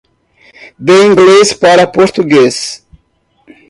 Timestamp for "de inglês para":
0.79-1.85